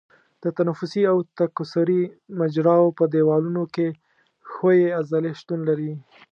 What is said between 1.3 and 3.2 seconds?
تکثري مجراوو په